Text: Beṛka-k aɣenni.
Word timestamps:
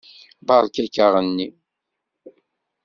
Beṛka-k 0.47 0.95
aɣenni. 1.05 1.47